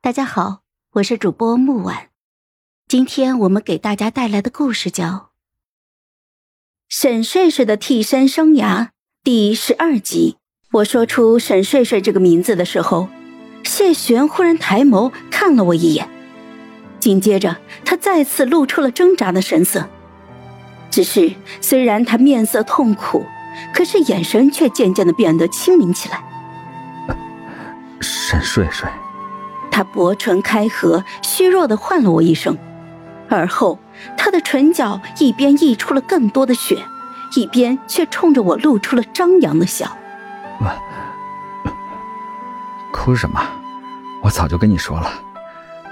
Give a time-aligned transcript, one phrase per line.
[0.00, 0.60] 大家好，
[0.92, 2.10] 我是主播木婉，
[2.86, 5.04] 今天我们给大家带来的故事叫
[6.88, 8.62] 《沈睡睡的替身生涯》
[9.24, 10.36] 第十二集。
[10.70, 13.08] 我说出沈睡睡这个名字的时候，
[13.64, 16.08] 谢玄忽然抬眸看了我一眼，
[17.00, 19.90] 紧接着他再次露出了挣扎的神色。
[20.92, 23.26] 只是虽然他面色痛苦，
[23.74, 26.22] 可是眼神却渐渐的变得清明起来。
[28.00, 28.88] 沈睡睡。
[29.78, 32.58] 他薄唇开合，虚弱的唤了我一声，
[33.28, 33.78] 而后
[34.16, 36.82] 他的唇角一边溢出了更多的血，
[37.36, 39.96] 一边却冲着我露出了张扬的笑。
[42.92, 43.40] 哭什么？
[44.20, 45.12] 我早就跟你说了，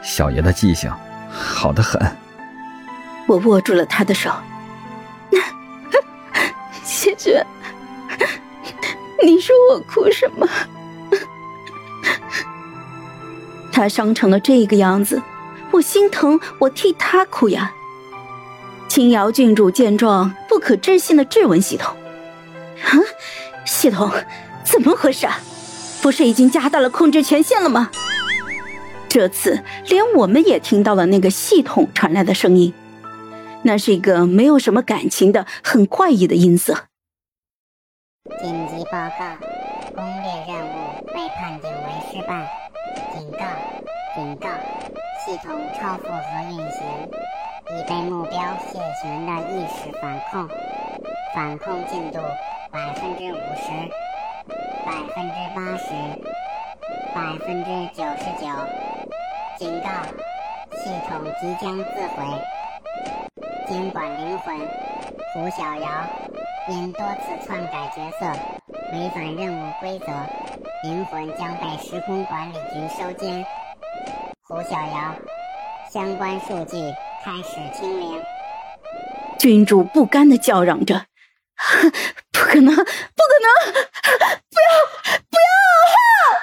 [0.02, 0.92] 小爷的记性
[1.30, 2.00] 好的很。
[3.28, 4.32] 我握住了他的手，
[6.82, 7.46] 谢绝。
[9.22, 10.44] 你说我哭什么？
[13.76, 15.22] 他伤成了这个样子，
[15.70, 17.74] 我心疼，我替他哭呀。
[18.88, 21.94] 青瑶郡主见状，不可置信的质问系统
[22.82, 22.96] ：“啊，
[23.66, 24.10] 系统，
[24.64, 25.26] 怎么回事？
[25.26, 25.38] 啊
[26.00, 27.90] 不是已经加大了控制权限了吗？”
[29.10, 32.72] 这次连我们也听到了那个系统传来的声音，
[33.60, 36.86] 那是一个没有什么感情的、很怪异的音色。
[38.40, 39.36] 紧急报告，
[39.94, 42.65] 攻略任务被判定为失败。
[43.16, 43.38] 警告！
[44.14, 44.48] 警告！
[45.24, 47.08] 系统超负荷运行，
[47.70, 50.46] 已被目标谢玄的意识反控，
[51.34, 52.18] 反控进度
[52.70, 53.72] 百分之五十、
[54.84, 55.94] 百分之八十、
[57.14, 58.46] 百分之九十九。
[59.56, 59.88] 警告！
[60.76, 62.26] 系统即将自毁。
[63.66, 64.54] 监管灵魂
[65.32, 65.88] 胡小瑶
[66.68, 68.26] 因多次篡改角色，
[68.92, 70.06] 违反任务规则。
[70.82, 73.44] 灵魂将被时空管理局收监。
[74.42, 75.14] 胡小瑶，
[75.90, 76.76] 相关数据
[77.24, 78.22] 开始清零。
[79.38, 81.06] 君主不甘的叫嚷着
[82.30, 83.72] ：“不可能，不可能！
[83.72, 86.40] 不要，不要！”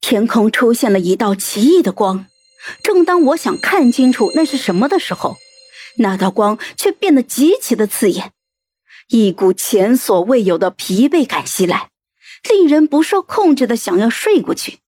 [0.00, 2.26] 天空出现了一道奇异的光。
[2.84, 5.36] 正当我想看清楚那是什么的时候，
[5.98, 8.30] 那道光却变得极其的刺眼，
[9.08, 11.88] 一股前所未有的疲惫感袭来。
[12.48, 14.78] 令人不受控制的想要睡过去，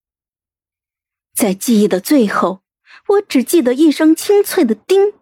[1.34, 2.60] 在记忆的最后，
[3.08, 5.14] 我只记得一声清脆的“叮”，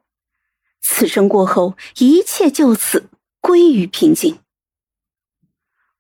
[0.81, 3.11] 此声过后，一切就此
[3.41, 4.39] 归于平静。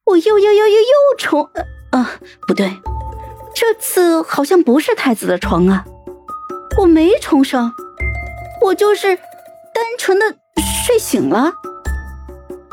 [0.04, 1.50] 我又又又又又冲……
[1.92, 2.18] 啊，
[2.48, 2.80] 不对，
[3.54, 5.84] 这次好像不是太子的床啊，
[6.78, 7.72] 我没重生，
[8.62, 10.38] 我就是单纯的
[10.86, 11.52] 睡醒了。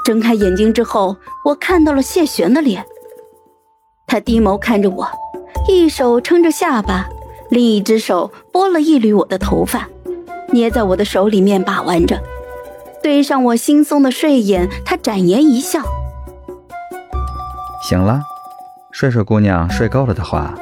[0.06, 2.86] 睁开眼睛之后，我看到了谢玄的脸。
[4.10, 5.08] 他低眸看着我，
[5.68, 7.08] 一手撑着下巴，
[7.50, 9.88] 另一只手拨了一缕我的头发，
[10.50, 12.20] 捏在我的手里面把玩着。
[13.04, 15.80] 对上我惺忪的睡眼，他展颜一笑
[17.88, 18.20] ：“醒了，
[18.92, 20.56] 睡睡姑娘睡够了的话，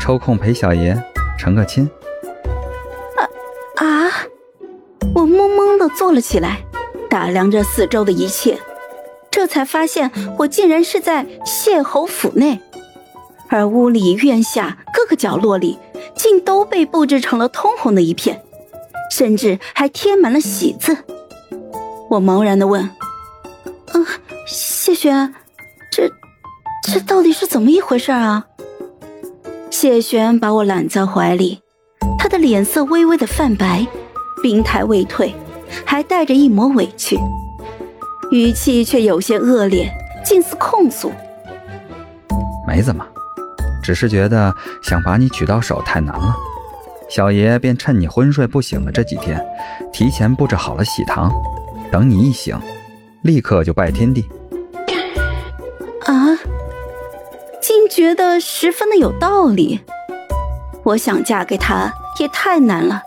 [0.00, 1.00] 抽空陪小爷
[1.38, 1.88] 成个亲。”
[3.16, 3.22] 啊
[3.76, 4.10] 啊！
[5.14, 6.58] 我懵懵的坐了起来，
[7.08, 8.58] 打量着四周的一切，
[9.30, 12.60] 这才发现我竟然是在谢侯府内。
[13.48, 15.78] 而屋里、院下各个角落里，
[16.14, 18.42] 竟都被布置成了通红的一片，
[19.10, 20.96] 甚至还贴满了喜字。
[22.10, 22.90] 我茫然的问
[23.94, 24.06] ：“嗯，
[24.46, 25.34] 谢玄，
[25.90, 26.10] 这
[26.92, 28.46] 这到底是怎么一回事啊？”
[29.70, 31.60] 谢玄把我揽在怀里，
[32.18, 33.86] 他的脸色微微的泛白，
[34.42, 35.34] 病态未退，
[35.84, 37.18] 还带着一抹委屈，
[38.30, 39.92] 语气却有些恶劣，
[40.24, 41.12] 近似控诉
[42.66, 43.06] ：“没怎么。”
[43.88, 46.36] 只是觉得想把你娶到手太难了，
[47.08, 49.42] 小爷便趁你昏睡不醒的这几天，
[49.90, 51.32] 提前布置好了喜堂，
[51.90, 52.54] 等你一醒，
[53.22, 54.28] 立刻就拜天地。
[56.04, 56.36] 啊，
[57.62, 59.80] 竟觉得十分的有道理。
[60.82, 61.90] 我想嫁给他
[62.20, 63.02] 也太难了，